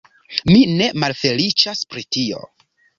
[0.51, 2.47] Mi ne malfeliĉas pri tio.